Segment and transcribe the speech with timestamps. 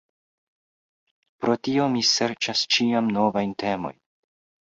[1.43, 4.01] Pro tio mi serĉas ĉiam novajn temojn.